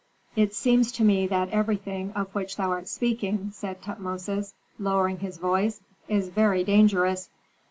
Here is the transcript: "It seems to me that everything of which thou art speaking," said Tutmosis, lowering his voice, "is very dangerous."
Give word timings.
"It 0.35 0.55
seems 0.55 0.91
to 0.93 1.03
me 1.03 1.27
that 1.27 1.51
everything 1.51 2.11
of 2.13 2.33
which 2.33 2.55
thou 2.57 2.71
art 2.71 2.87
speaking," 2.87 3.51
said 3.53 3.83
Tutmosis, 3.83 4.55
lowering 4.79 5.19
his 5.19 5.37
voice, 5.37 5.81
"is 6.07 6.29
very 6.29 6.63
dangerous." 6.63 7.29